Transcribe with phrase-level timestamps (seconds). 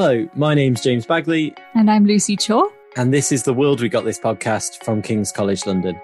[0.00, 1.52] Hello, my name's James Bagley.
[1.74, 2.62] And I'm Lucy Chaw.
[2.94, 6.00] And this is The World We Got This podcast from King's College London.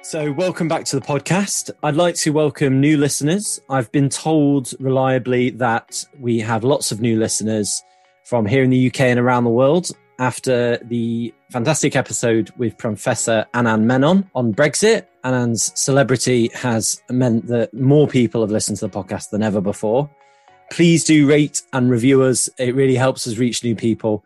[0.00, 1.70] So, welcome back to the podcast.
[1.82, 3.60] I'd like to welcome new listeners.
[3.68, 7.82] I've been told reliably that we have lots of new listeners
[8.24, 13.46] from here in the UK and around the world after the fantastic episode with Professor
[13.54, 15.06] Anand Menon on Brexit.
[15.24, 20.10] Anand's celebrity has meant that more people have listened to the podcast than ever before.
[20.70, 22.50] Please do rate and review us.
[22.58, 24.24] It really helps us reach new people.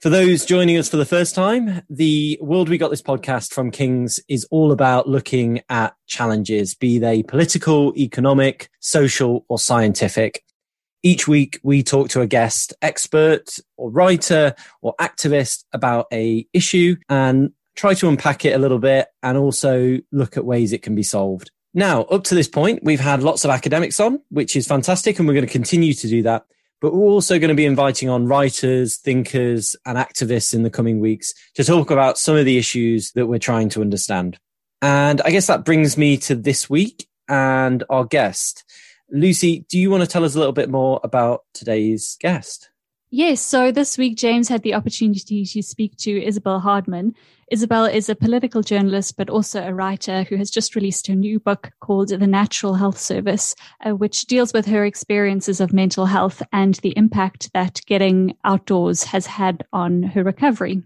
[0.00, 3.70] For those joining us for the first time, the World We Got This podcast from
[3.70, 10.44] King's is all about looking at challenges, be they political, economic, social, or scientific.
[11.02, 16.96] Each week, we talk to a guest expert or writer or activist about a issue
[17.08, 20.94] and try to unpack it a little bit and also look at ways it can
[20.94, 21.50] be solved.
[21.72, 25.26] Now, up to this point, we've had lots of academics on, which is fantastic, and
[25.26, 26.44] we're going to continue to do that.
[26.80, 30.98] But we're also going to be inviting on writers, thinkers, and activists in the coming
[30.98, 34.38] weeks to talk about some of the issues that we're trying to understand.
[34.82, 38.64] And I guess that brings me to this week and our guest.
[39.12, 42.70] Lucy, do you want to tell us a little bit more about today's guest?
[43.12, 43.40] Yes.
[43.40, 47.16] So this week, James had the opportunity to speak to Isabel Hardman.
[47.50, 51.40] Isabel is a political journalist, but also a writer who has just released a new
[51.40, 56.40] book called The Natural Health Service, uh, which deals with her experiences of mental health
[56.52, 60.84] and the impact that getting outdoors has had on her recovery.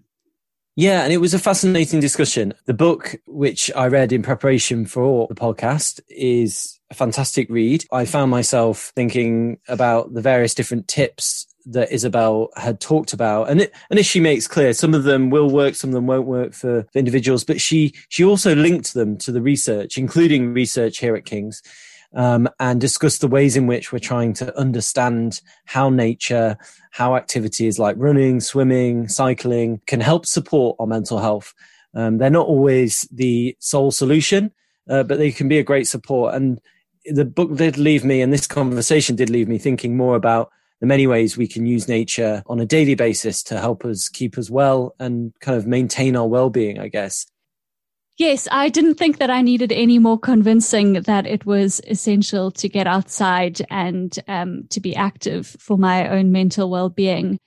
[0.77, 2.53] Yeah, and it was a fascinating discussion.
[2.67, 7.85] The book, which I read in preparation for the podcast, is a fantastic read.
[7.93, 13.61] I found myself thinking about the various different tips that Isabel had talked about, and
[13.63, 16.27] it, and as she makes clear, some of them will work, some of them won't
[16.27, 17.45] work for, for individuals.
[17.45, 21.63] But she she also linked them to the research, including research here at King's,
[22.15, 26.57] um, and discuss the ways in which we're trying to understand how nature,
[26.91, 31.53] how activities like running, swimming, cycling can help support our mental health.
[31.95, 34.53] Um, they're not always the sole solution,
[34.89, 36.35] uh, but they can be a great support.
[36.35, 36.61] And
[37.05, 40.87] the book did leave me, and this conversation did leave me thinking more about the
[40.87, 44.51] many ways we can use nature on a daily basis to help us keep us
[44.51, 47.27] well and kind of maintain our well-being, I guess.
[48.17, 52.69] Yes, I didn't think that I needed any more convincing that it was essential to
[52.69, 57.41] get outside and um, to be active for my own mental well being.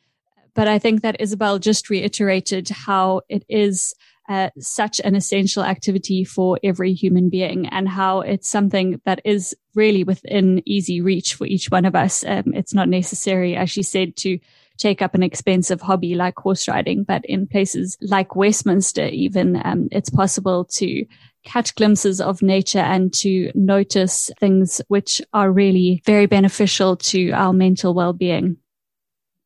[0.55, 3.93] But I think that Isabel just reiterated how it is
[4.27, 9.55] uh, such an essential activity for every human being and how it's something that is
[9.73, 12.25] really within easy reach for each one of us.
[12.25, 14.37] Um, it's not necessary, as she said, to
[14.77, 19.87] take up an expensive hobby like horse riding, but in places like Westminster, even, um,
[19.91, 21.05] it's possible to
[21.43, 27.53] catch glimpses of nature and to notice things which are really very beneficial to our
[27.53, 28.57] mental well-being.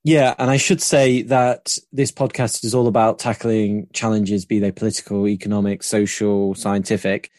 [0.04, 4.72] Yeah, and I should say that this podcast is all about tackling challenges, be they
[4.72, 7.30] political, economic, social, scientific,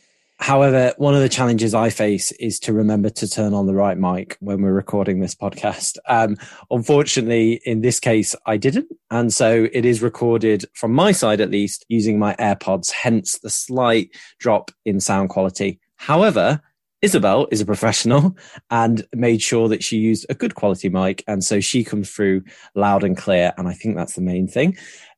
[0.43, 3.97] However, one of the challenges I face is to remember to turn on the right
[3.97, 5.99] mic when we're recording this podcast.
[6.09, 6.37] Um,
[6.69, 8.89] unfortunately, in this case, I didn't.
[9.09, 13.51] And so it is recorded from my side, at least, using my AirPods, hence the
[13.51, 15.79] slight drop in sound quality.
[15.95, 16.61] However,
[17.03, 18.37] Isabel is a professional
[18.69, 21.23] and made sure that she used a good quality mic.
[21.29, 22.43] And so she comes through
[22.75, 23.53] loud and clear.
[23.57, 24.77] And I think that's the main thing.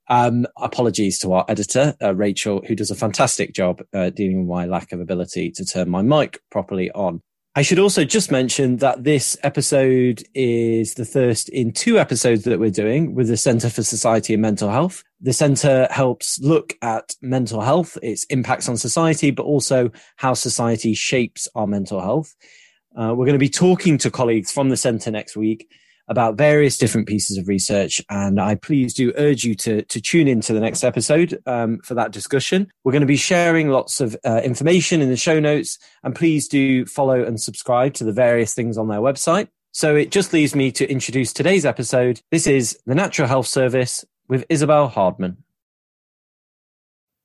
[0.08, 4.48] Um, apologies to our editor, uh, Rachel, who does a fantastic job uh, dealing with
[4.48, 7.22] my lack of ability to turn my mic properly on.
[7.56, 12.58] I should also just mention that this episode is the first in two episodes that
[12.58, 15.04] we're doing with the Centre for Society and Mental Health.
[15.20, 20.94] The Centre helps look at mental health, its impacts on society, but also how society
[20.94, 22.34] shapes our mental health.
[22.96, 25.68] Uh, we're going to be talking to colleagues from the Centre next week
[26.08, 28.00] about various different pieces of research.
[28.10, 31.94] And I please do urge you to, to tune into the next episode um, for
[31.94, 32.70] that discussion.
[32.84, 35.78] We're going to be sharing lots of uh, information in the show notes.
[36.02, 39.48] And please do follow and subscribe to the various things on their website.
[39.72, 42.20] So it just leaves me to introduce today's episode.
[42.30, 45.38] This is the Natural Health Service with Isabel Hardman.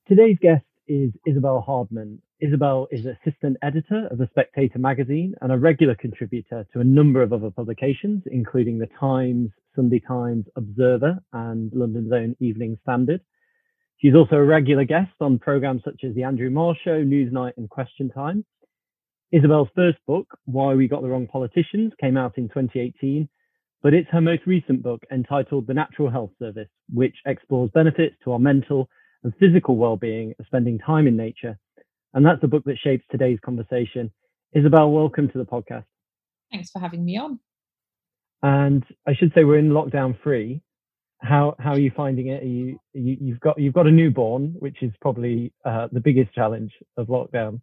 [0.08, 5.58] Today's guest is Isabel Hardman, Isabel is assistant editor of The Spectator magazine and a
[5.58, 11.70] regular contributor to a number of other publications, including The Times, Sunday Times, Observer, and
[11.74, 13.20] London's own Evening Standard.
[13.98, 17.70] She's also a regular guest on programs such as The Andrew Marr Show, Newsnight, and
[17.70, 18.46] Question Time.
[19.34, 23.28] Isabel's first book, Why We Got the Wrong Politicians, came out in 2018,
[23.84, 28.32] but it's her most recent book entitled The Natural Health Service, which explores benefits to
[28.32, 28.88] our mental
[29.26, 31.60] and physical well-being of spending time in nature
[32.14, 34.12] and that's the book that shapes today's conversation.
[34.54, 35.86] Isabel, welcome to the podcast.
[36.52, 37.40] Thanks for having me on.
[38.42, 40.62] And I should say we're in lockdown free.
[41.22, 42.44] How how are you finding it?
[42.44, 46.72] You, you have got you've got a newborn, which is probably uh, the biggest challenge
[46.96, 47.60] of lockdown.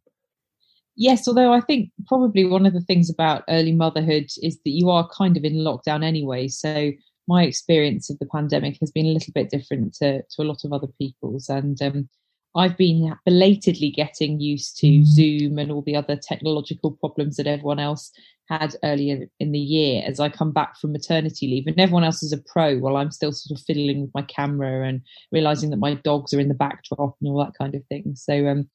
[0.94, 4.90] Yes, although I think probably one of the things about early motherhood is that you
[4.90, 6.49] are kind of in lockdown anyway.
[6.49, 6.92] So
[7.28, 10.64] my experience of the pandemic has been a little bit different to, to a lot
[10.64, 11.49] of other people's.
[11.49, 12.08] And um,
[12.56, 17.78] I've been belatedly getting used to Zoom and all the other technological problems that everyone
[17.78, 18.10] else
[18.48, 21.66] had earlier in the year as I come back from maternity leave.
[21.66, 24.86] And everyone else is a pro while I'm still sort of fiddling with my camera
[24.86, 28.14] and realizing that my dogs are in the backdrop and all that kind of thing.
[28.14, 28.68] So, um,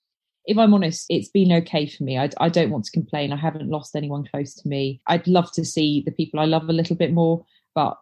[0.45, 2.17] if I'm honest, it's been okay for me.
[2.17, 3.31] I, I, don't want to complain.
[3.31, 4.99] I haven't lost anyone close to me.
[5.05, 7.45] I'd love to see the people I love a little bit more,
[7.75, 7.99] but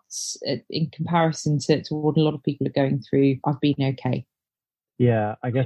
[0.47, 3.75] uh, in comparison to, to what a lot of people are going through, I've been
[3.81, 4.25] okay.
[4.99, 5.65] Yeah, I guess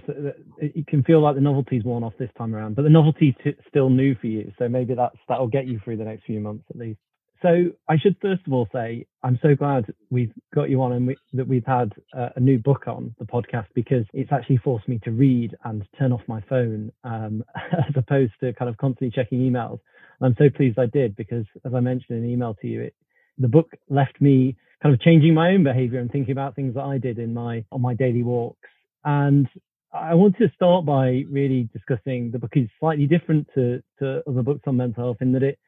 [0.60, 3.56] it can feel like the novelty's worn off this time around, but the novelty's t-
[3.68, 4.52] still new for you.
[4.60, 7.00] So maybe that's that'll get you through the next few months at least.
[7.42, 11.08] So I should first of all say I'm so glad we've got you on and
[11.08, 14.88] we, that we've had uh, a new book on the podcast because it's actually forced
[14.88, 19.10] me to read and turn off my phone um, as opposed to kind of constantly
[19.10, 19.80] checking emails.
[20.20, 22.82] And I'm so pleased I did because, as I mentioned in an email to you,
[22.84, 22.96] it,
[23.40, 26.84] the book left me kind of changing my own behavior and thinking about things that
[26.84, 28.70] I did in my on my daily walks
[29.06, 29.48] and
[29.94, 34.42] I want to start by really discussing the book is slightly different to, to other
[34.42, 35.60] books on mental health in that it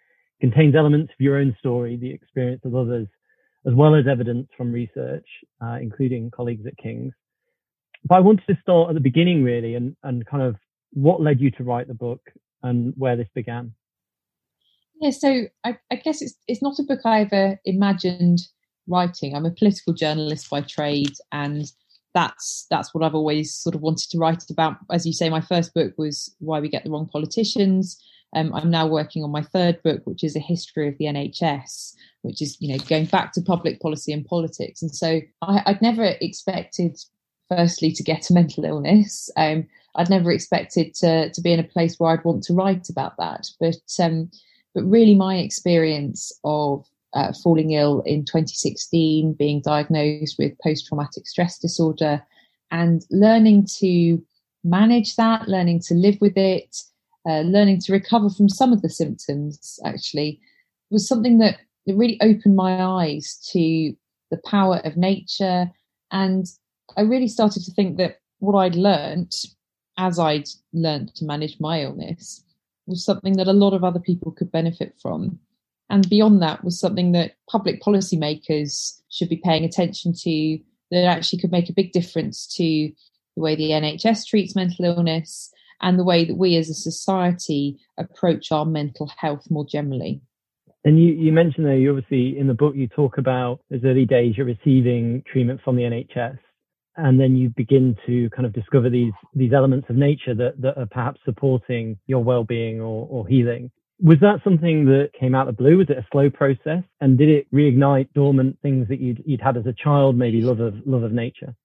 [0.41, 3.07] contains elements of your own story, the experience of others,
[3.67, 5.25] as well as evidence from research,
[5.61, 7.13] uh, including colleagues at King's.
[8.03, 10.55] But I wanted to start at the beginning really and, and kind of
[10.93, 12.21] what led you to write the book
[12.63, 13.73] and where this began.
[15.01, 18.39] Yeah, so I, I guess it's it's not a book I ever imagined
[18.87, 19.35] writing.
[19.35, 21.65] I'm a political journalist by trade and
[22.15, 24.77] that's that's what I've always sort of wanted to write about.
[24.89, 28.01] As you say, my first book was Why We Get the Wrong Politicians.
[28.33, 31.93] Um, I'm now working on my third book, which is a history of the NHS,
[32.23, 34.81] which is you know going back to public policy and politics.
[34.81, 36.97] And so I, would never expected,
[37.49, 39.29] firstly, to get a mental illness.
[39.37, 42.89] Um, I'd never expected to to be in a place where I'd want to write
[42.89, 43.47] about that.
[43.59, 44.31] But um,
[44.73, 51.27] but really, my experience of uh, falling ill in 2016, being diagnosed with post traumatic
[51.27, 52.21] stress disorder,
[52.71, 54.21] and learning to
[54.63, 56.75] manage that, learning to live with it,
[57.27, 60.39] uh, learning to recover from some of the symptoms actually
[60.91, 61.57] was something that
[61.87, 63.95] really opened my eyes to
[64.31, 65.71] the power of nature.
[66.11, 66.45] And
[66.97, 69.33] I really started to think that what I'd learned
[69.97, 72.43] as I'd learned to manage my illness
[72.85, 75.39] was something that a lot of other people could benefit from
[75.89, 80.59] and beyond that was something that public policymakers should be paying attention to
[80.91, 82.91] that actually could make a big difference to
[83.35, 85.51] the way the NHS treats mental illness
[85.81, 90.21] and the way that we as a society approach our mental health more generally.
[90.83, 94.05] And you, you mentioned there, you obviously in the book you talk about those early
[94.05, 96.37] days you're receiving treatment from the NHS,
[96.97, 100.77] and then you begin to kind of discover these these elements of nature that, that
[100.77, 103.71] are perhaps supporting your well-being or, or healing.
[103.99, 105.77] Was that something that came out of the blue?
[105.77, 106.83] Was it a slow process?
[106.99, 110.59] And did it reignite dormant things that you'd, you'd had as a child, maybe love
[110.59, 111.55] of love of nature?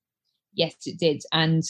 [0.55, 1.23] Yes, it did.
[1.33, 1.63] And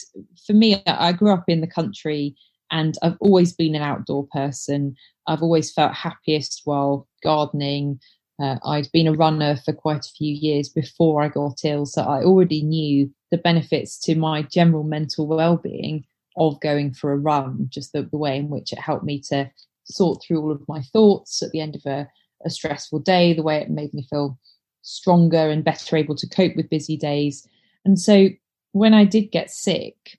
[0.45, 2.35] for me, I grew up in the country
[2.71, 4.95] and I've always been an outdoor person.
[5.27, 7.99] I've always felt happiest while gardening.
[8.41, 12.01] Uh, I'd been a runner for quite a few years before I got ill, so
[12.01, 16.05] I already knew the benefits to my general mental well-being
[16.37, 17.67] of going for a run.
[17.69, 19.51] Just the, the way in which it helped me to
[19.91, 22.07] sort through all of my thoughts at the end of a,
[22.45, 24.37] a stressful day, the way it made me feel
[24.81, 27.47] stronger and better able to cope with busy days.
[27.85, 28.29] And so
[28.71, 30.17] when I did get sick,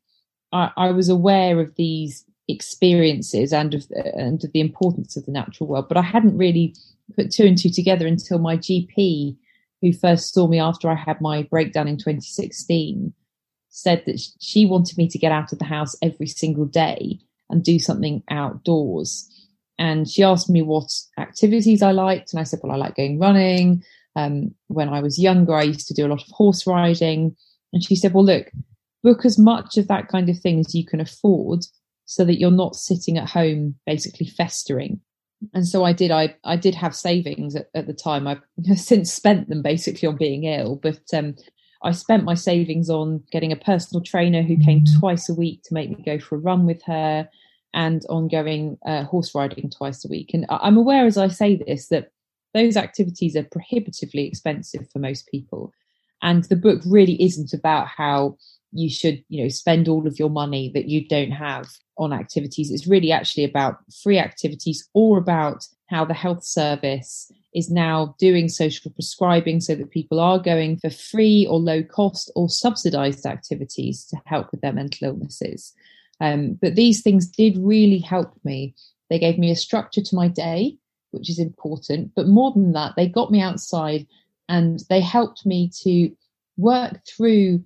[0.53, 5.33] I, I was aware of these experiences and of, and of the importance of the
[5.33, 6.75] natural world, but I hadn't really
[7.17, 9.37] put two and two together until my GP,
[9.81, 13.13] who first saw me after I had my breakdown in 2016,
[13.69, 17.19] said that she wanted me to get out of the house every single day
[17.51, 19.29] and do something outdoors
[19.83, 23.19] and she asked me what activities I liked, and I said, "Well, I like going
[23.19, 23.83] running."
[24.15, 27.35] Um, when I was younger, I used to do a lot of horse riding,
[27.73, 28.53] and she said, "Well, look,
[29.03, 31.65] book as much of that kind of thing as you can afford,
[32.05, 35.01] so that you're not sitting at home basically festering."
[35.53, 36.13] And so I did.
[36.13, 38.29] I I did have savings at, at the time.
[38.29, 38.43] I've
[38.77, 41.35] since spent them basically on being ill, but um,
[41.83, 45.75] I spent my savings on getting a personal trainer who came twice a week to
[45.75, 47.29] make me go for a run with her
[47.75, 50.31] and ongoing uh, horse riding twice a week.
[50.35, 52.11] And I'm aware as I say this that
[52.55, 55.73] those activities are prohibitively expensive for most people.
[56.23, 58.37] And the book really isn't about how
[58.73, 62.71] you should you know spend all of your money that you don't have on activities
[62.71, 68.49] it's really actually about free activities or about how the health service is now doing
[68.49, 74.07] social prescribing so that people are going for free or low cost or subsidized activities
[74.07, 75.75] to help with their mental illnesses
[76.21, 78.75] um, but these things did really help me
[79.11, 80.77] they gave me a structure to my day
[81.11, 84.07] which is important but more than that they got me outside
[84.49, 86.11] and they helped me to
[86.57, 87.63] work through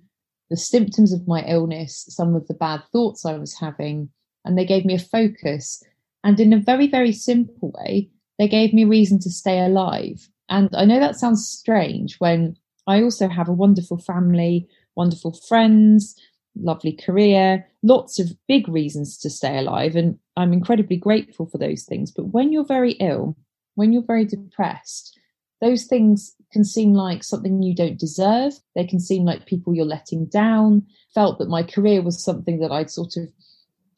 [0.49, 4.09] the symptoms of my illness, some of the bad thoughts I was having,
[4.45, 5.83] and they gave me a focus.
[6.23, 10.29] And in a very, very simple way, they gave me a reason to stay alive.
[10.49, 16.15] And I know that sounds strange when I also have a wonderful family, wonderful friends,
[16.61, 19.95] lovely career, lots of big reasons to stay alive.
[19.95, 22.11] And I'm incredibly grateful for those things.
[22.11, 23.37] But when you're very ill,
[23.75, 25.17] when you're very depressed,
[25.61, 28.53] those things can seem like something you don't deserve.
[28.75, 30.85] They can seem like people you're letting down.
[31.13, 33.27] Felt that my career was something that I'd sort of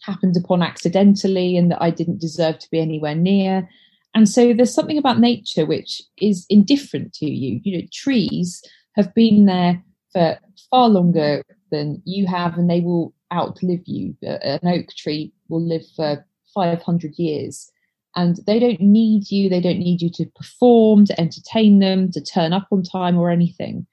[0.01, 3.67] happened upon accidentally and that I didn't deserve to be anywhere near.
[4.15, 7.59] And so there's something about nature which is indifferent to you.
[7.63, 8.63] You know, trees
[8.95, 10.39] have been there for
[10.71, 14.15] far longer than you have, and they will outlive you.
[14.21, 17.71] An oak tree will live for 500 years
[18.15, 19.49] and they don't need you.
[19.49, 23.29] They don't need you to perform to entertain them to turn up on time or
[23.29, 23.85] anything.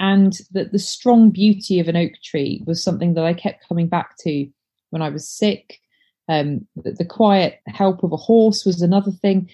[0.00, 3.88] And that the strong beauty of an oak tree was something that i kept coming
[3.88, 4.48] back to
[4.90, 5.80] when i was sick.
[6.28, 9.48] Um, the, the quiet help of a horse was another thing.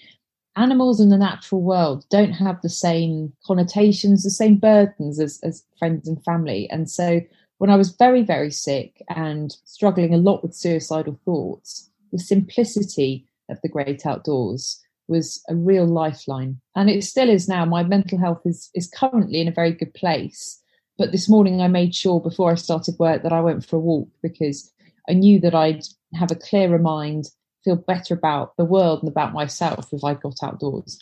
[0.55, 5.63] Animals in the natural world don't have the same connotations the same burdens as, as
[5.77, 6.69] friends and family.
[6.69, 7.21] And so
[7.61, 13.27] when i was very very sick and struggling a lot with suicidal thoughts the simplicity
[13.49, 16.59] of the great outdoors was a real lifeline.
[16.75, 17.65] And it still is now.
[17.65, 20.59] My mental health is, is currently in a very good place.
[20.97, 23.79] But this morning I made sure before I started work that I went for a
[23.79, 24.71] walk because
[25.09, 27.25] I knew that I'd have a clearer mind,
[27.63, 30.99] feel better about the world and about myself if I got outdoors.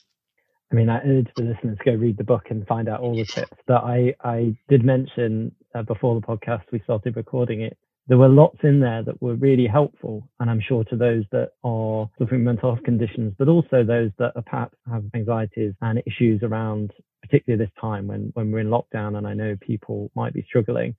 [0.71, 3.15] I mean, I urge the listeners to go read the book and find out all
[3.15, 3.57] the tips.
[3.65, 7.77] But I, I did mention uh, before the podcast we started recording it
[8.09, 10.27] there were lots in there that were really helpful.
[10.39, 14.33] And I'm sure to those that are suffering mental health conditions, but also those that
[14.35, 19.15] are perhaps have anxieties and issues around, particularly this time when, when we're in lockdown.
[19.15, 20.95] And I know people might be struggling.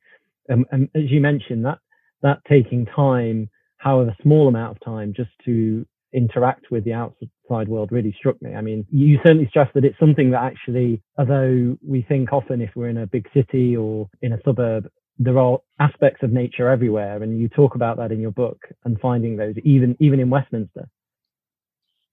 [0.50, 1.80] Um, and as you mentioned, that,
[2.22, 7.92] that taking time, however small amount of time, just to interact with the outside world
[7.92, 8.54] really struck me.
[8.54, 12.70] I mean, you certainly stress that it's something that actually, although we think often if
[12.74, 14.88] we're in a big city or in a suburb,
[15.18, 18.98] there are aspects of nature everywhere, and you talk about that in your book and
[19.00, 20.88] finding those even even in Westminster.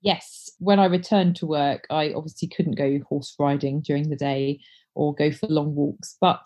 [0.01, 4.59] Yes, when I returned to work, I obviously couldn't go horse riding during the day
[4.93, 6.45] or go for long walks, but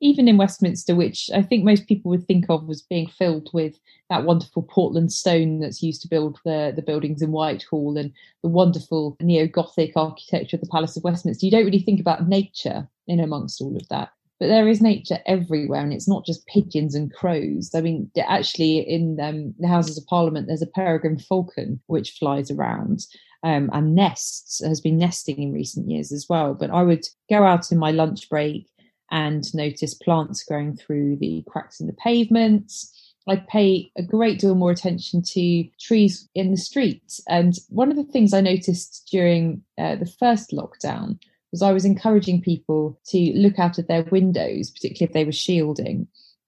[0.00, 3.78] even in Westminster, which I think most people would think of as being filled with
[4.10, 8.12] that wonderful Portland stone that's used to build the, the buildings in Whitehall and
[8.42, 12.28] the wonderful neo Gothic architecture of the Palace of Westminster, you don't really think about
[12.28, 16.46] nature in amongst all of that but there is nature everywhere and it's not just
[16.46, 17.70] pigeons and crows.
[17.74, 22.50] I mean actually in um, the houses of parliament there's a peregrine falcon which flies
[22.50, 23.06] around
[23.42, 26.54] um, and nests has been nesting in recent years as well.
[26.54, 28.68] But i would go out in my lunch break
[29.10, 32.92] and notice plants growing through the cracks in the pavements
[33.28, 37.20] I'd pay a great deal more attention to trees in the street.
[37.28, 41.18] And one of the things I noticed during uh, the first lockdown
[41.50, 45.32] was I was encouraging people to look out of their windows, particularly if they were
[45.32, 46.06] shielding,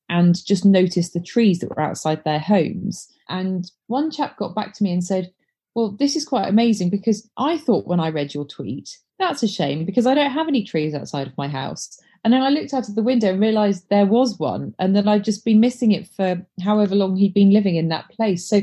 [0.08, 3.08] and just notice the trees that were outside their homes.
[3.28, 5.32] And one chap got back to me and said,
[5.74, 9.48] Well, this is quite amazing because I thought when I read your tweet, that's a
[9.48, 12.00] shame because I don't have any trees outside of my house.
[12.24, 14.74] And then I looked out of the window and realized there was one.
[14.78, 18.08] And then I'd just been missing it for however long he'd been living in that
[18.10, 18.48] place.
[18.48, 18.62] So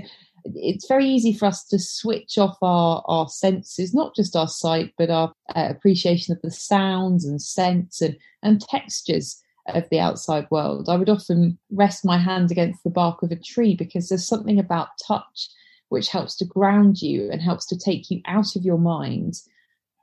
[0.54, 4.94] it's very easy for us to switch off our, our senses, not just our sight,
[4.98, 10.48] but our uh, appreciation of the sounds and scents and, and textures of the outside
[10.52, 10.90] world.
[10.90, 14.60] I would often rest my hand against the bark of a tree because there's something
[14.60, 15.50] about touch
[15.90, 19.40] which helps to ground you and helps to take you out of your mind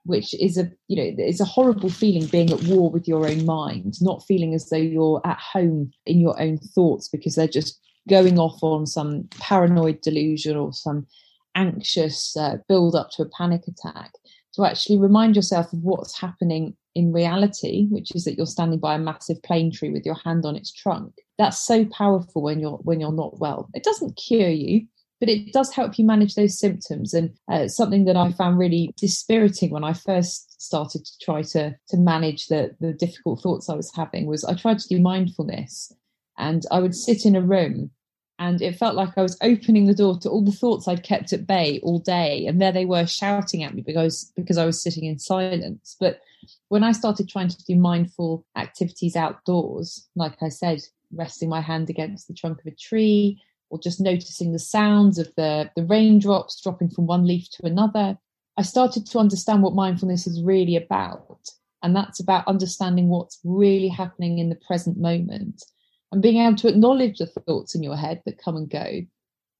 [0.04, 3.44] which is a you know it's a horrible feeling being at war with your own
[3.44, 7.80] mind not feeling as though you're at home in your own thoughts because they're just
[8.08, 11.06] going off on some paranoid delusion or some
[11.54, 14.12] anxious uh, build up to a panic attack.
[14.56, 18.94] To actually remind yourself of what's happening in reality which is that you're standing by
[18.94, 21.14] a massive plane tree with your hand on its trunk.
[21.38, 23.70] That's so powerful when you're when you're not well.
[23.72, 24.86] It doesn't cure you
[25.22, 28.92] but it does help you manage those symptoms and uh, something that i found really
[28.96, 33.74] dispiriting when i first started to try to to manage the the difficult thoughts i
[33.74, 35.92] was having was i tried to do mindfulness
[36.38, 37.90] And I would sit in a room
[38.38, 41.32] and it felt like I was opening the door to all the thoughts I'd kept
[41.32, 44.82] at bay all day, and there they were shouting at me because because I was
[44.82, 45.96] sitting in silence.
[46.00, 46.20] But
[46.68, 50.80] when I started trying to do mindful activities outdoors, like I said,
[51.12, 53.40] resting my hand against the trunk of a tree,
[53.72, 58.18] or just noticing the sounds of the the raindrops dropping from one leaf to another,
[58.58, 61.48] I started to understand what mindfulness is really about,
[61.82, 65.64] and that's about understanding what's really happening in the present moment
[66.12, 69.00] and being able to acknowledge the thoughts in your head that come and go,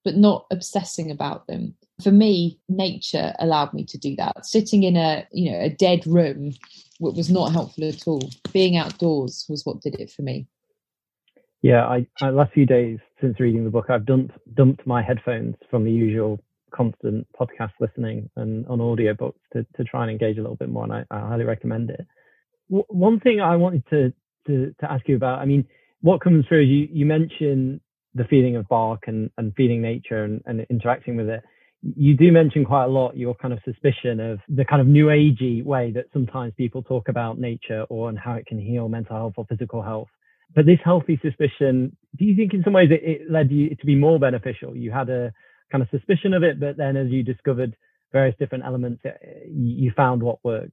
[0.05, 1.75] but not obsessing about them.
[2.03, 4.45] For me, nature allowed me to do that.
[4.45, 6.53] Sitting in a you know a dead room
[7.01, 8.31] was not helpful at all.
[8.53, 10.47] Being outdoors was what did it for me.
[11.63, 15.57] Yeah, I, I last few days since reading the book, I've dumped dumped my headphones
[15.71, 16.41] from the usual
[16.75, 20.85] constant podcast listening and on audiobooks to, to try and engage a little bit more,
[20.85, 22.07] and I, I highly recommend it.
[22.71, 24.13] W- one thing I wanted to,
[24.49, 25.67] to to ask you about, I mean,
[26.03, 27.81] what comes through you you mention
[28.15, 31.43] the feeling of bark and, and feeling nature and, and interacting with it
[31.97, 35.07] you do mention quite a lot your kind of suspicion of the kind of new
[35.07, 39.17] agey way that sometimes people talk about nature or and how it can heal mental
[39.17, 40.09] health or physical health
[40.55, 43.87] but this healthy suspicion do you think in some ways it, it led you to
[43.87, 44.77] be more beneficial?
[44.77, 45.33] You had a
[45.71, 47.77] kind of suspicion of it but then as you discovered
[48.13, 49.03] various different elements
[49.49, 50.73] you found what worked.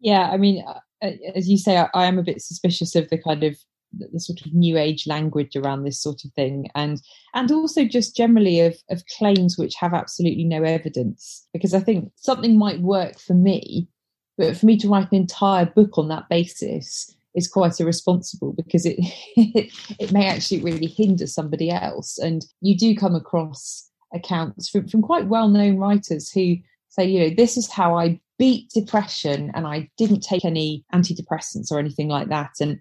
[0.00, 0.64] Yeah i mean
[1.02, 3.56] uh, as you say I, I am a bit suspicious of the kind of
[3.92, 7.00] the, sort of new age language around this sort of thing and
[7.34, 12.10] and also just generally of of claims which have absolutely no evidence because i think
[12.16, 13.88] something might work for me
[14.36, 18.84] but for me to write an entire book on that basis is quite irresponsible because
[18.84, 18.98] it
[19.98, 22.18] it may actually really hinder somebody else.
[22.18, 26.56] And you do come across accounts from, from quite well-known writers who
[26.88, 31.70] say you know this is how i beat depression and i didn't take any antidepressants
[31.70, 32.52] or anything like that.
[32.60, 32.80] And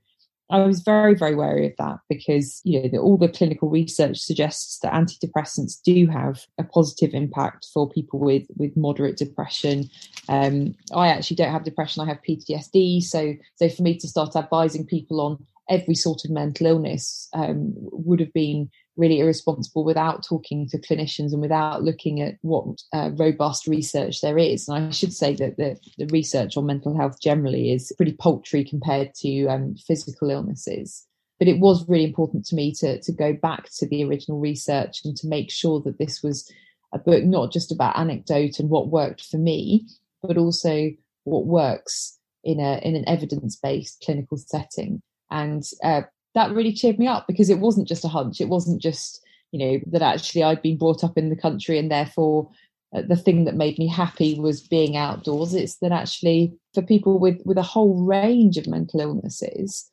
[0.50, 4.18] I was very, very wary of that because you know the, all the clinical research
[4.18, 9.90] suggests that antidepressants do have a positive impact for people with with moderate depression.
[10.30, 13.04] Um, I actually don't have depression; I have PTSD.
[13.04, 17.74] So, so for me to start advising people on every sort of mental illness um,
[17.76, 23.12] would have been really irresponsible without talking to clinicians and without looking at what uh,
[23.16, 24.68] robust research there is.
[24.68, 28.66] And I should say that the, the, research on mental health generally is pretty paltry
[28.66, 31.06] compared to um, physical illnesses.
[31.40, 35.02] But it was really important to me to, to go back to the original research
[35.06, 36.52] and to make sure that this was
[36.94, 39.88] a book not just about anecdote and what worked for me,
[40.24, 40.90] but also
[41.26, 45.02] what works in a in an evidence based clinical setting.
[45.30, 46.04] And uh,
[46.38, 48.40] that really cheered me up because it wasn't just a hunch.
[48.40, 51.90] It wasn't just, you know, that actually I'd been brought up in the country and
[51.90, 52.52] therefore
[52.96, 55.56] uh, the thing that made me happy was being outdoors.
[55.56, 59.90] It's that actually for people with, with a whole range of mental illnesses,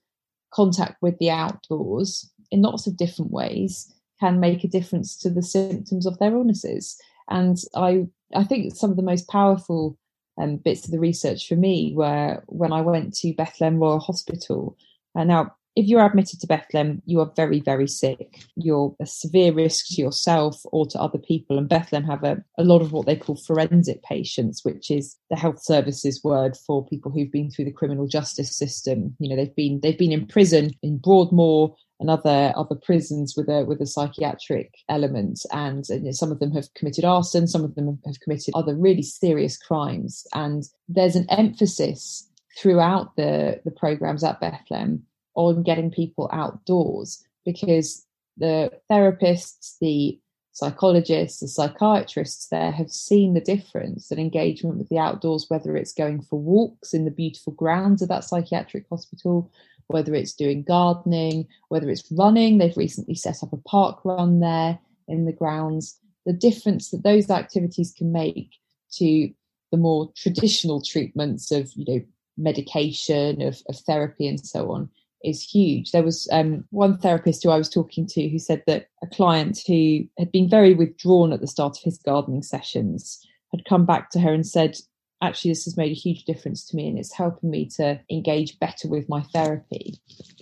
[0.52, 5.42] contact with the outdoors in lots of different ways can make a difference to the
[5.42, 7.00] symptoms of their illnesses.
[7.30, 9.96] And I, I think some of the most powerful
[10.36, 14.76] um, bits of the research for me were when I went to Bethlem Royal Hospital.
[15.14, 18.44] And now if you're admitted to Bethlem, you are very, very sick.
[18.54, 21.58] You're a severe risk to yourself or to other people.
[21.58, 25.36] And Bethlem have a, a lot of what they call forensic patients, which is the
[25.36, 29.16] health services word for people who've been through the criminal justice system.
[29.18, 33.48] You know, they've been they've been in prison in Broadmoor and other other prisons with
[33.48, 37.74] a with a psychiatric element, and, and some of them have committed arson, some of
[37.74, 40.24] them have committed other really serious crimes.
[40.34, 45.00] And there's an emphasis throughout the the programs at Bethlem
[45.34, 50.18] on getting people outdoors because the therapists, the
[50.52, 55.92] psychologists, the psychiatrists there have seen the difference and engagement with the outdoors, whether it's
[55.92, 59.50] going for walks in the beautiful grounds of that psychiatric hospital,
[59.88, 62.58] whether it's doing gardening, whether it's running.
[62.58, 65.98] They've recently set up a park run there in the grounds.
[66.24, 68.50] The difference that those activities can make
[68.92, 69.30] to
[69.70, 72.04] the more traditional treatments of, you know,
[72.36, 74.88] medication, of, of therapy, and so on
[75.24, 75.90] is huge.
[75.90, 79.60] There was um, one therapist who I was talking to who said that a client
[79.66, 84.10] who had been very withdrawn at the start of his gardening sessions had come back
[84.10, 84.76] to her and said,
[85.22, 88.58] Actually, this has made a huge difference to me and it's helping me to engage
[88.58, 89.94] better with my therapy.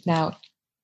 [0.07, 0.37] Now,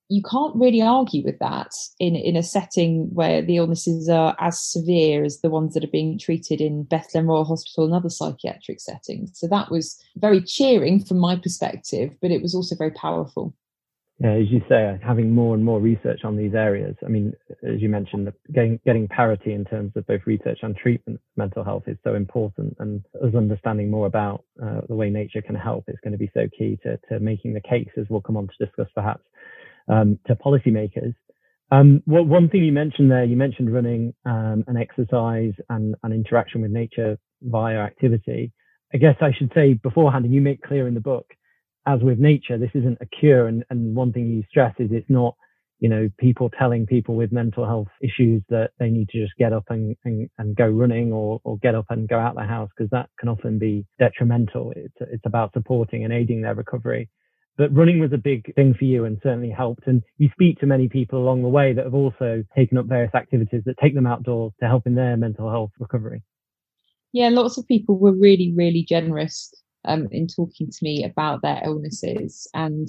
[0.08, 4.58] you can't really argue with that in, in a setting where the illnesses are as
[4.60, 8.80] severe as the ones that are being treated in Bethlem Royal Hospital and other psychiatric
[8.80, 9.38] settings.
[9.38, 13.54] So that was very cheering from my perspective, but it was also very powerful.
[14.20, 16.96] Yeah, as you say, having more and more research on these areas.
[17.06, 21.20] I mean, as you mentioned, getting getting parity in terms of both research and treatment
[21.36, 25.54] mental health is so important, and us understanding more about uh, the way nature can
[25.54, 28.36] help is going to be so key to to making the case, as we'll come
[28.36, 29.22] on to discuss perhaps
[29.88, 31.14] um, to policymakers.
[31.70, 36.14] Um, well, one thing you mentioned there, you mentioned running um, and exercise and, and
[36.14, 38.52] interaction with nature via activity.
[38.92, 41.26] I guess I should say beforehand, and you make clear in the book,
[41.88, 43.46] as with nature, this isn't a cure.
[43.46, 45.34] And, and one thing you stress is it's not,
[45.80, 49.52] you know, people telling people with mental health issues that they need to just get
[49.52, 52.68] up and, and, and go running or, or get up and go out the house
[52.76, 54.72] because that can often be detrimental.
[54.76, 57.08] It's, it's about supporting and aiding their recovery
[57.58, 59.88] but running was a big thing for you and certainly helped.
[59.88, 63.12] And you speak to many people along the way that have also taken up various
[63.16, 66.22] activities that take them outdoors to help in their mental health recovery.
[67.12, 69.52] Yeah, lots of people were really, really generous
[69.88, 72.48] um, in talking to me about their illnesses.
[72.54, 72.88] And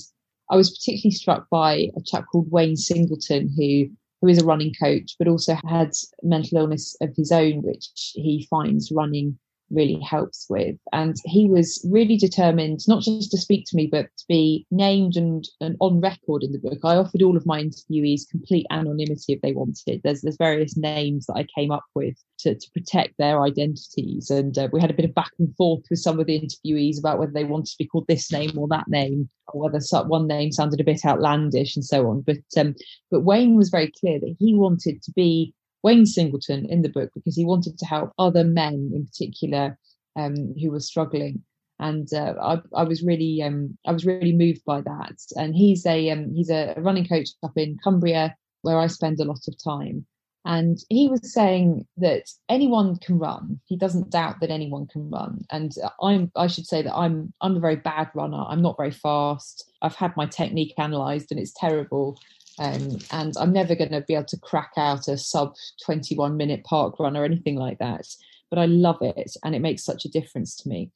[0.51, 3.89] I was particularly struck by a chap called Wayne Singleton, who
[4.21, 5.91] who is a running coach, but also had
[6.23, 9.39] mental illness of his own, which he finds running
[9.71, 10.75] really helps with.
[10.93, 15.15] And he was really determined not just to speak to me, but to be named
[15.15, 16.79] and, and on record in the book.
[16.83, 20.01] I offered all of my interviewees complete anonymity if they wanted.
[20.03, 24.29] There's there's various names that I came up with to, to protect their identities.
[24.29, 26.99] And uh, we had a bit of back and forth with some of the interviewees
[26.99, 30.27] about whether they wanted to be called this name or that name, or whether one
[30.27, 32.21] name sounded a bit outlandish and so on.
[32.21, 32.75] But um,
[33.11, 37.11] but Wayne was very clear that he wanted to be Wayne Singleton in the book
[37.13, 39.77] because he wanted to help other men in particular
[40.15, 41.43] um, who were struggling.
[41.79, 45.17] And uh, I, I, was really, um, I was really moved by that.
[45.37, 49.25] And he's a, um, he's a running coach up in Cumbria where I spend a
[49.25, 50.05] lot of time.
[50.45, 53.59] And he was saying that anyone can run.
[53.65, 55.45] He doesn't doubt that anyone can run.
[55.51, 58.45] And I'm, I should say that I'm, I'm a very bad runner.
[58.47, 59.69] I'm not very fast.
[59.81, 62.17] I've had my technique analysed, and it's terrible.
[62.59, 66.63] Um, and I'm never going to be able to crack out a sub 21 minute
[66.65, 68.05] park run or anything like that.
[68.49, 70.91] But I love it, and it makes such a difference to me.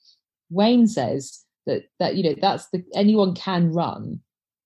[0.50, 4.20] Wayne says that that you know that's the anyone can run,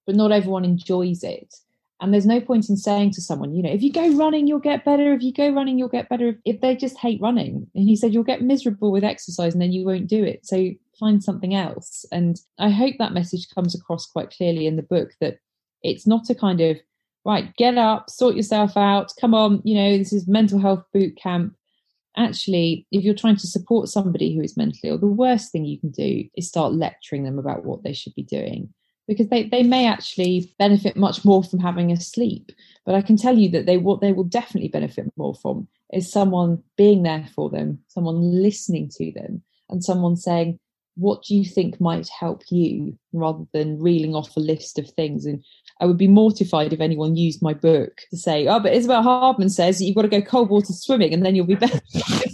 [0.05, 1.53] but not everyone enjoys it.
[1.99, 4.59] And there's no point in saying to someone, you know, if you go running, you'll
[4.59, 5.13] get better.
[5.13, 6.39] If you go running, you'll get better.
[6.45, 9.71] If they just hate running, and he said you'll get miserable with exercise, and then
[9.71, 10.45] you won't do it.
[10.45, 12.05] So find something else.
[12.11, 15.39] And I hope that message comes across quite clearly in the book that
[15.83, 16.77] it's not a kind of
[17.27, 21.17] right, get up, sort yourself out, come on, you know, this is mental health boot
[21.17, 21.55] camp.
[22.15, 25.77] Actually, if you're trying to support somebody who is mentally ill, the worst thing you
[25.77, 28.73] can do is start lecturing them about what they should be doing
[29.07, 32.51] because they, they may actually benefit much more from having a sleep.
[32.85, 36.11] But I can tell you that they what they will definitely benefit more from is
[36.11, 40.59] someone being there for them, someone listening to them, and someone saying,
[40.95, 45.25] what do you think might help you rather than reeling off a list of things
[45.25, 45.43] and
[45.79, 49.49] i would be mortified if anyone used my book to say oh but isabel hardman
[49.49, 51.79] says you've got to go cold water swimming and then you'll be better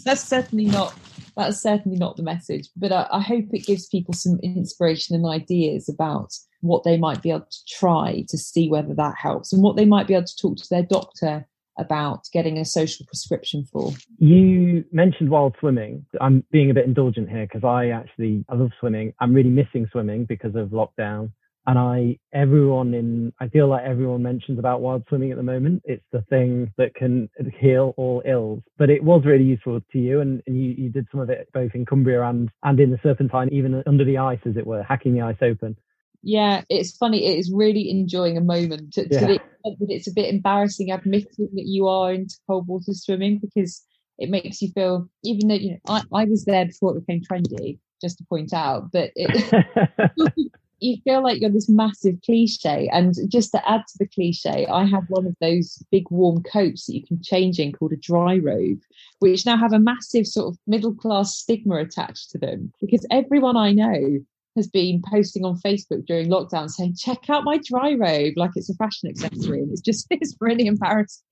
[0.06, 0.94] that's certainly not
[1.36, 5.26] that's certainly not the message but I, I hope it gives people some inspiration and
[5.26, 9.62] ideas about what they might be able to try to see whether that helps and
[9.62, 11.46] what they might be able to talk to their doctor
[11.78, 13.92] about getting a social prescription for?
[14.20, 16.06] You mentioned wild swimming.
[16.22, 19.14] I'm being a bit indulgent here because I actually I love swimming.
[19.20, 21.32] I'm really missing swimming because of lockdown.
[21.66, 25.82] And I everyone in I feel like everyone mentions about wild swimming at the moment.
[25.86, 28.62] It's the thing that can heal all ills.
[28.78, 31.48] But it was really useful to you and, and you, you did some of it
[31.54, 34.84] both in Cumbria and and in the Serpentine, even under the ice as it were,
[34.84, 35.78] hacking the ice open.
[36.24, 37.26] Yeah, it's funny.
[37.26, 39.20] It is really enjoying a moment to, yeah.
[39.20, 43.40] the extent that it's a bit embarrassing admitting that you are into cold water swimming
[43.40, 43.84] because
[44.18, 47.22] it makes you feel, even though you know, I, I was there before it became
[47.22, 49.92] trendy, just to point out, but it,
[50.84, 52.90] you feel like you're this massive cliche.
[52.92, 56.86] And just to add to the cliche, I have one of those big warm coats
[56.86, 58.82] that you can change in called a dry robe,
[59.20, 63.56] which now have a massive sort of middle class stigma attached to them because everyone
[63.56, 64.20] I know
[64.56, 68.70] has been posting on Facebook during lockdown saying, check out my dry robe, like it's
[68.70, 69.62] a fashion accessory.
[69.62, 71.24] And it's just, it's really embarrassing.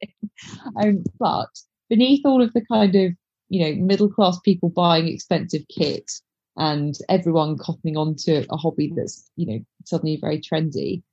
[0.81, 1.49] Um, but
[1.89, 3.11] beneath all of the kind of,
[3.49, 6.09] you know, middle class people buying expensive kit
[6.57, 11.03] and everyone cottoning on to a hobby that's, you know, suddenly very trendy,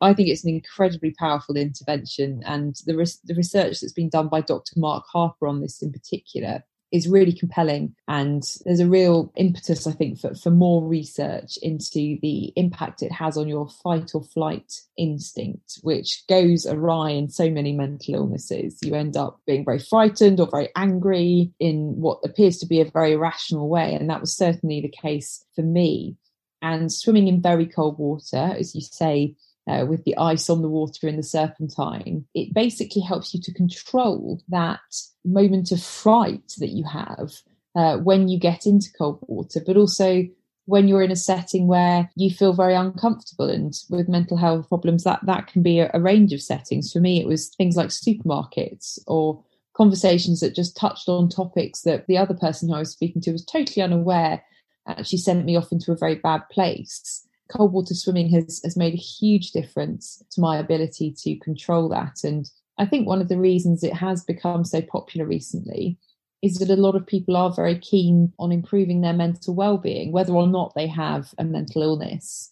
[0.00, 2.42] I think it's an incredibly powerful intervention.
[2.44, 4.72] And the, res- the research that's been done by Dr.
[4.76, 6.62] Mark Harper on this in particular
[6.94, 7.92] is really compelling.
[8.06, 13.10] And there's a real impetus, I think, for, for more research into the impact it
[13.10, 18.78] has on your fight or flight instinct, which goes awry in so many mental illnesses.
[18.80, 22.88] You end up being very frightened or very angry in what appears to be a
[22.88, 23.92] very irrational way.
[23.94, 26.14] And that was certainly the case for me.
[26.62, 29.34] And swimming in very cold water, as you say,
[29.68, 33.54] uh, with the ice on the water in the serpentine, it basically helps you to
[33.54, 34.80] control that
[35.24, 37.32] moment of fright that you have
[37.74, 40.24] uh, when you get into cold water, but also
[40.66, 45.04] when you're in a setting where you feel very uncomfortable and with mental health problems
[45.04, 47.88] that that can be a, a range of settings for me it was things like
[47.88, 52.90] supermarkets or conversations that just touched on topics that the other person who I was
[52.90, 54.42] speaking to was totally unaware
[54.86, 57.26] actually sent me off into a very bad place.
[57.56, 62.24] Cold water swimming has, has made a huge difference to my ability to control that.
[62.24, 65.96] And I think one of the reasons it has become so popular recently
[66.42, 70.32] is that a lot of people are very keen on improving their mental well-being, whether
[70.32, 72.50] or not they have a mental illness.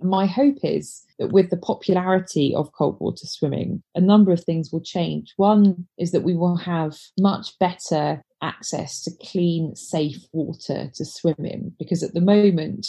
[0.00, 4.70] My hope is that with the popularity of cold water swimming, a number of things
[4.72, 5.34] will change.
[5.36, 11.44] One is that we will have much better access to clean, safe water to swim
[11.44, 12.88] in, because at the moment,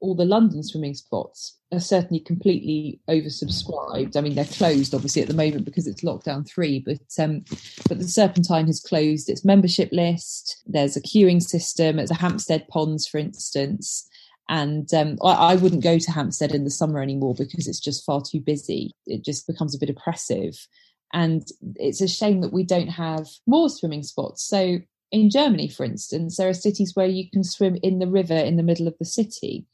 [0.00, 4.16] all the London swimming spots are certainly completely oversubscribed.
[4.16, 7.44] I mean, they're closed obviously at the moment because it's lockdown three, but um,
[7.88, 10.62] but the Serpentine has closed its membership list.
[10.66, 14.08] There's a queuing system at the Hampstead Ponds, for instance.
[14.48, 18.04] And um, I, I, wouldn't go to Hampstead in the summer anymore because it's just
[18.04, 18.90] far too busy.
[19.06, 20.54] It just becomes a bit oppressive.
[21.14, 24.42] And it's a shame that we don't have more swimming spots.
[24.44, 24.80] So
[25.12, 28.56] in Germany, for instance, there are cities where you can swim in the river in
[28.56, 29.64] the middle of the city.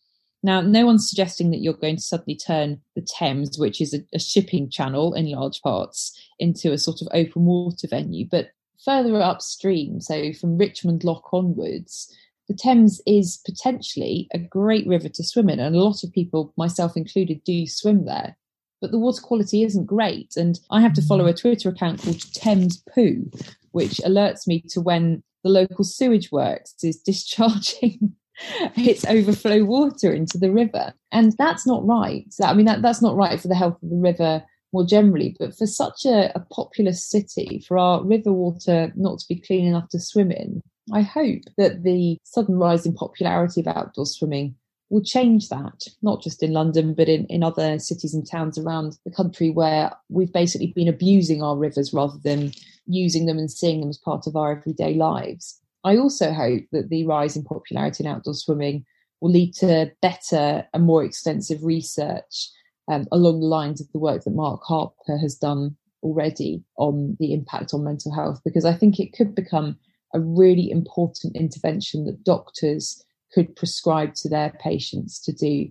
[0.42, 4.00] Now, no one's suggesting that you're going to suddenly turn the Thames, which is a,
[4.14, 8.26] a shipping channel in large parts, into a sort of open water venue.
[8.30, 8.50] But
[8.82, 12.10] further upstream, so from Richmond Lock onwards,
[12.48, 16.54] the Thames is potentially a great river to swim in, and a lot of people,
[16.56, 18.36] myself included, do swim there.
[18.80, 22.20] But the water quality isn't great, and I have to follow a Twitter account called
[22.32, 23.30] Thames Poo,
[23.72, 28.14] which alerts me to when the local sewage works is discharging
[28.76, 32.32] its overflow water into the river, and that's not right.
[32.42, 35.56] I mean, that, that's not right for the health of the river more generally, but
[35.56, 39.88] for such a, a populous city, for our river water not to be clean enough
[39.88, 44.54] to swim in, I hope that the sudden rise in popularity of outdoor swimming
[44.88, 48.98] will change that, not just in London, but in, in other cities and towns around
[49.04, 52.52] the country where we've basically been abusing our rivers rather than
[52.86, 55.60] using them and seeing them as part of our everyday lives.
[55.84, 58.84] I also hope that the rise in popularity in outdoor swimming
[59.20, 62.50] will lead to better and more extensive research
[62.90, 67.32] um, along the lines of the work that Mark Harper has done already on the
[67.32, 69.76] impact on mental health, because I think it could become
[70.14, 75.70] a really important intervention that doctors could prescribe to their patients to do.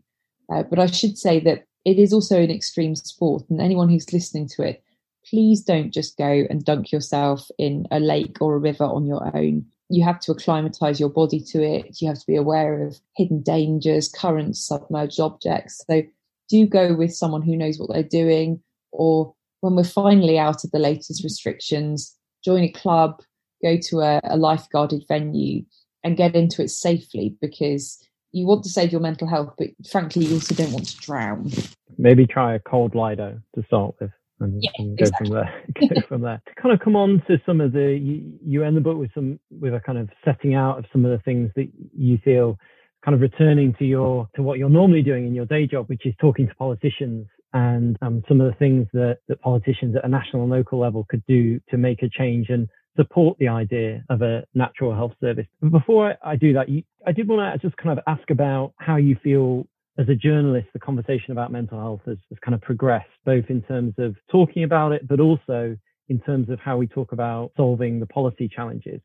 [0.52, 4.14] Uh, but I should say that it is also an extreme sport, and anyone who's
[4.14, 4.84] listening to it,
[5.30, 9.36] please don't just go and dunk yourself in a lake or a river on your
[9.36, 9.66] own.
[9.90, 12.02] You have to acclimatize your body to it.
[12.02, 15.82] You have to be aware of hidden dangers, currents, submerged objects.
[15.90, 16.04] So
[16.50, 18.62] do go with someone who knows what they're doing.
[18.92, 23.22] Or when we're finally out of the latest restrictions, join a club,
[23.64, 25.64] go to a, a lifeguarded venue
[26.04, 30.26] and get into it safely because you want to save your mental health, but frankly,
[30.26, 31.52] you also don't want to drown.
[31.98, 34.12] Maybe try a cold Lido to start with.
[34.42, 35.28] And, yeah, and go exactly.
[35.28, 35.64] from there.
[35.80, 36.42] Go from there.
[36.48, 39.14] To kind of come on to some of the you, you end the book with
[39.14, 42.58] some with a kind of setting out of some of the things that you feel
[43.04, 46.06] kind of returning to your to what you're normally doing in your day job, which
[46.06, 50.08] is talking to politicians and um, some of the things that, that politicians at a
[50.08, 54.22] national and local level could do to make a change and support the idea of
[54.22, 55.48] a natural health service.
[55.62, 58.74] But before I do that, you, I did want to just kind of ask about
[58.78, 59.68] how you feel
[60.00, 63.62] as a journalist, the conversation about mental health has, has kind of progressed, both in
[63.64, 68.00] terms of talking about it, but also in terms of how we talk about solving
[68.00, 69.02] the policy challenges.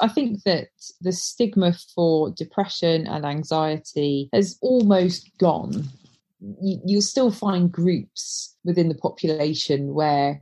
[0.00, 0.68] I think that
[1.02, 5.84] the stigma for depression and anxiety has almost gone.
[6.40, 10.40] You, will still find groups within the population where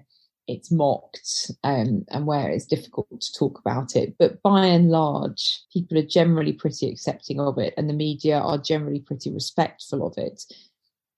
[0.49, 4.17] it's mocked um, and where it's difficult to talk about it.
[4.19, 8.59] But by and large, people are generally pretty accepting of it, and the media are
[8.59, 10.43] generally pretty respectful of it.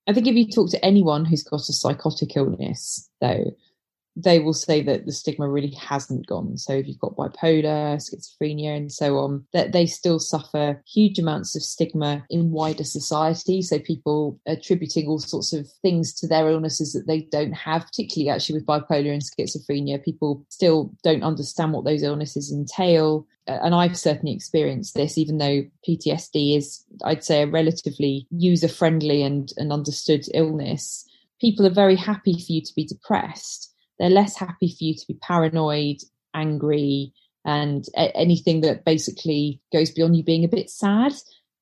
[0.06, 3.54] I think if you talk to anyone who's got a psychotic illness, though,
[4.16, 6.56] they will say that the stigma really hasn't gone.
[6.56, 11.54] So if you've got bipolar, schizophrenia, and so on, that they still suffer huge amounts
[11.56, 13.62] of stigma in wider society.
[13.62, 18.30] So people attributing all sorts of things to their illnesses that they don't have, particularly
[18.30, 23.26] actually with bipolar and schizophrenia, people still don't understand what those illnesses entail.
[23.46, 29.22] And I've certainly experienced this, even though PTSD is, I'd say, a relatively user friendly
[29.22, 31.04] and, and understood illness.
[31.40, 33.69] People are very happy for you to be depressed
[34.00, 35.98] they're less happy for you to be paranoid,
[36.34, 37.12] angry,
[37.44, 41.12] and anything that basically goes beyond you being a bit sad.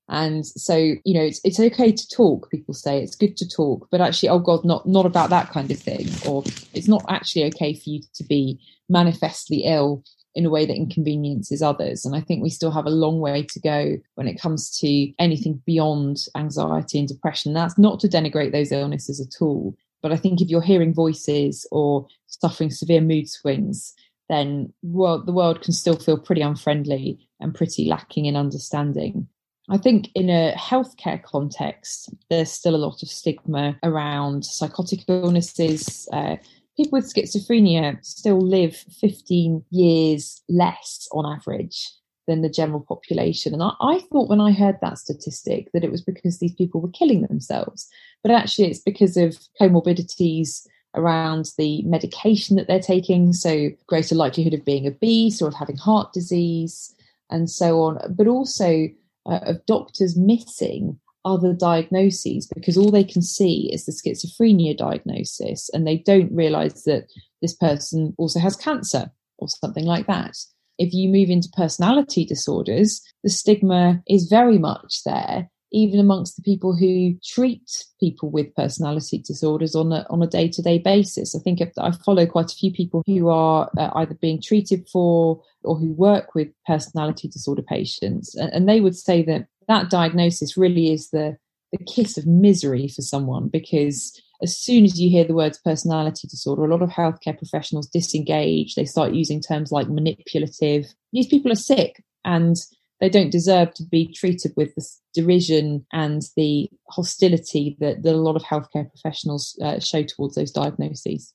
[0.09, 2.51] And so, you know, it's it's okay to talk.
[2.51, 5.71] People say it's good to talk, but actually, oh God, not not about that kind
[5.71, 6.09] of thing.
[6.27, 10.03] Or it's not actually okay for you to be manifestly ill
[10.35, 12.05] in a way that inconveniences others.
[12.05, 15.13] And I think we still have a long way to go when it comes to
[15.19, 17.53] anything beyond anxiety and depression.
[17.53, 19.75] That's not to denigrate those illnesses at all.
[20.03, 23.95] But I think if you're hearing voices or suffering severe mood swings,
[24.29, 29.29] then well, the world can still feel pretty unfriendly and pretty lacking in understanding.
[29.71, 36.09] I think in a healthcare context, there's still a lot of stigma around psychotic illnesses.
[36.11, 36.37] Uh,
[36.77, 41.87] people with schizophrenia still live 15 years less on average
[42.27, 43.53] than the general population.
[43.53, 46.81] And I, I, thought when I heard that statistic that it was because these people
[46.81, 47.89] were killing themselves.
[48.23, 53.33] But actually, it's because of comorbidities around the medication that they're taking.
[53.33, 56.95] So, greater likelihood of being obese or of having heart disease
[57.31, 57.99] and so on.
[58.11, 58.89] But also,
[59.27, 65.69] uh, of doctors missing other diagnoses because all they can see is the schizophrenia diagnosis
[65.73, 67.07] and they don't realize that
[67.43, 70.37] this person also has cancer or something like that.
[70.79, 76.43] If you move into personality disorders, the stigma is very much there, even amongst the
[76.43, 81.35] people who treat people with personality disorders on a, on a day-to-day basis.
[81.35, 85.43] I think I follow quite a few people who are uh, either being treated for
[85.65, 90.57] or who work with personality disorder patients, and, and they would say that that diagnosis
[90.57, 91.37] really is the
[91.73, 96.29] the kiss of misery for someone because as soon as you hear the words personality
[96.29, 98.75] disorder, a lot of healthcare professionals disengage.
[98.75, 100.87] They start using terms like manipulative.
[101.13, 102.57] These people are sick and
[103.01, 104.85] they don't deserve to be treated with the
[105.15, 110.51] derision and the hostility that, that a lot of healthcare professionals uh, show towards those
[110.51, 111.35] diagnoses.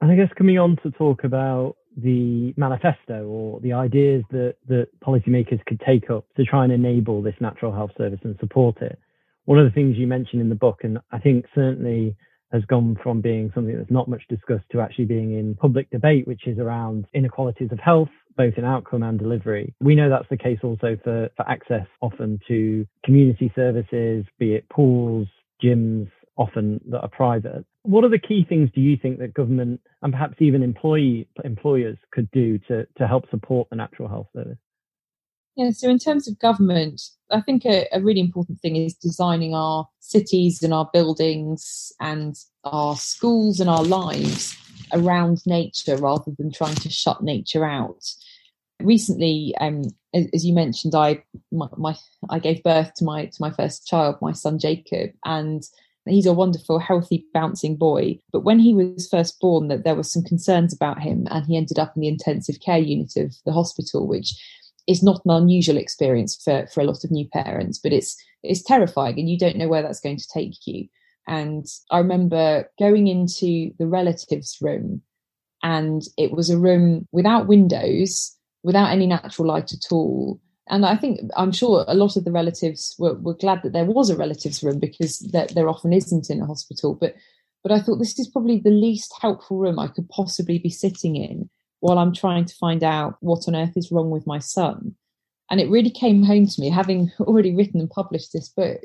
[0.00, 4.88] And I guess coming on to talk about the manifesto or the ideas that, that
[5.00, 8.98] policymakers could take up to try and enable this natural health service and support it.
[9.46, 12.16] One of the things you mentioned in the book, and I think certainly
[12.52, 16.26] has gone from being something that's not much discussed to actually being in public debate,
[16.26, 19.74] which is around inequalities of health, both in outcome and delivery.
[19.80, 24.68] We know that's the case also for, for access often to community services, be it
[24.68, 25.28] pools,
[25.62, 27.64] gyms, often that are private.
[27.82, 31.96] What are the key things do you think that government and perhaps even employee employers
[32.12, 34.58] could do to, to help support the natural health service?
[35.56, 39.54] Yeah, so in terms of government, I think a, a, really important thing is designing
[39.54, 44.54] our cities and our buildings and our schools and our lives
[44.92, 48.04] around nature rather than trying to shut nature out.
[48.80, 49.82] Recently, um,
[50.14, 51.96] as, you mentioned, I my, my
[52.30, 55.62] I gave birth to my to my first child, my son Jacob, and
[56.06, 58.18] he's a wonderful, healthy, bouncing boy.
[58.32, 61.56] But when he was first born, that there were some concerns about him, and he
[61.56, 64.34] ended up in the intensive care unit of the hospital, which
[64.86, 67.78] is not an unusual experience for for a lot of new parents.
[67.78, 70.86] But it's it's terrifying, and you don't know where that's going to take you.
[71.26, 75.02] And I remember going into the relatives' room,
[75.62, 78.35] and it was a room without windows,
[78.66, 82.32] without any natural light at all and I think I'm sure a lot of the
[82.32, 86.28] relatives were, were glad that there was a relatives room because there, there often isn't
[86.28, 86.94] in a hospital.
[86.94, 87.14] But
[87.62, 91.16] but I thought this is probably the least helpful room I could possibly be sitting
[91.16, 91.50] in
[91.80, 94.94] while I'm trying to find out what on earth is wrong with my son.
[95.50, 98.84] And it really came home to me, having already written and published this book,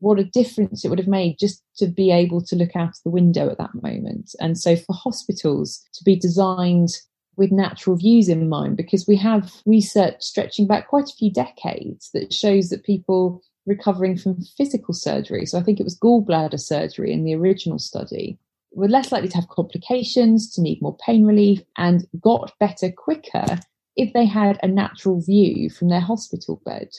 [0.00, 3.02] what a difference it would have made just to be able to look out of
[3.04, 4.34] the window at that moment.
[4.40, 6.90] And so for hospitals to be designed
[7.36, 12.10] with natural views in mind because we have research stretching back quite a few decades
[12.14, 17.12] that shows that people recovering from physical surgery, so I think it was gallbladder surgery
[17.12, 18.38] in the original study,
[18.72, 23.60] were less likely to have complications, to need more pain relief, and got better quicker
[23.96, 26.90] if they had a natural view from their hospital bed.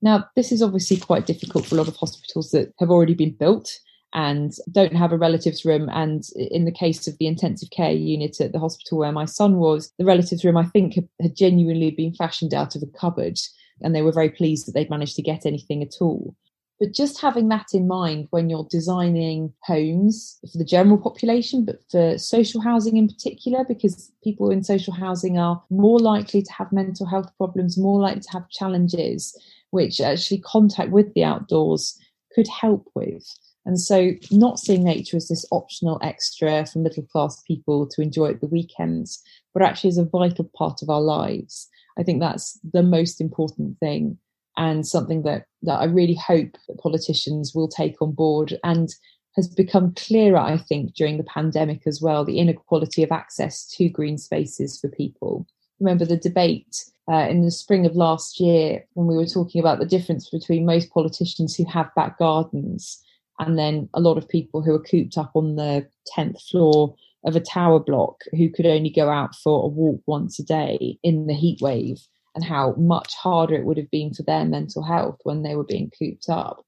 [0.00, 3.34] Now, this is obviously quite difficult for a lot of hospitals that have already been
[3.34, 3.78] built
[4.14, 5.88] and don't have a relatives room.
[5.92, 9.56] And in the case of the intensive care unit at the hospital where my son
[9.56, 13.38] was, the relatives room, I think, had genuinely been fashioned out of a cupboard.
[13.80, 16.36] And they were very pleased that they'd managed to get anything at all.
[16.78, 21.78] But just having that in mind when you're designing homes for the general population, but
[21.90, 26.72] for social housing in particular, because people in social housing are more likely to have
[26.72, 29.38] mental health problems, more likely to have challenges,
[29.70, 31.96] which actually contact with the outdoors
[32.34, 33.32] could help with.
[33.64, 38.30] And so, not seeing nature as this optional extra for middle class people to enjoy
[38.30, 39.22] at the weekends,
[39.54, 41.68] but actually as a vital part of our lives.
[41.98, 44.18] I think that's the most important thing
[44.56, 48.88] and something that, that I really hope that politicians will take on board and
[49.36, 53.88] has become clearer, I think, during the pandemic as well the inequality of access to
[53.88, 55.46] green spaces for people.
[55.80, 59.78] Remember the debate uh, in the spring of last year when we were talking about
[59.78, 63.02] the difference between most politicians who have back gardens
[63.46, 65.86] and then a lot of people who are cooped up on the
[66.16, 70.38] 10th floor of a tower block who could only go out for a walk once
[70.38, 71.98] a day in the heat wave
[72.34, 75.64] and how much harder it would have been for their mental health when they were
[75.64, 76.64] being cooped up.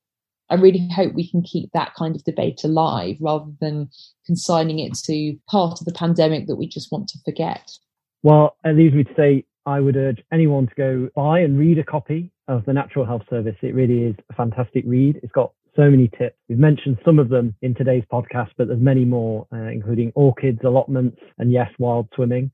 [0.50, 3.88] I really hope we can keep that kind of debate alive rather than
[4.26, 7.70] consigning it to part of the pandemic that we just want to forget.
[8.22, 11.78] Well, it leaves me to say I would urge anyone to go buy and read
[11.78, 13.56] a copy of the Natural Health Service.
[13.62, 15.18] It really is a fantastic read.
[15.22, 16.36] It's got so many tips.
[16.48, 20.60] We've mentioned some of them in today's podcast, but there's many more, uh, including orchids,
[20.64, 22.50] allotments, and yes, wild swimming.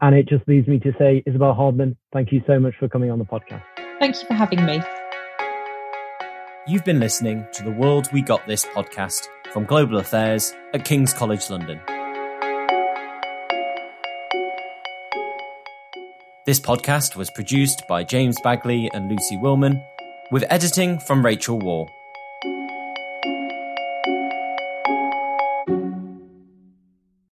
[0.00, 3.10] And it just leaves me to say, Isabel Hardman, thank you so much for coming
[3.10, 3.62] on the podcast.
[3.98, 4.80] Thank you for having me.
[6.66, 11.12] You've been listening to the World We Got This podcast from Global Affairs at King's
[11.12, 11.80] College London.
[16.46, 19.82] This podcast was produced by James Bagley and Lucy Willman,
[20.30, 21.86] with editing from Rachel War.